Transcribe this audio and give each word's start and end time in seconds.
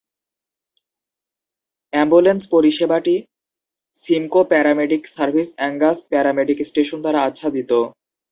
Ambulance 1.93 2.43
পরিষেবাটি 2.53 3.15
Simcoe 3.95 4.41
paramedic 4.51 5.01
service 5.15 5.47
Angus 5.57 5.97
paramedic 6.11 6.57
station 6.69 6.99
দ্বারা 7.03 7.19
আচ্ছাদিত। 7.27 7.71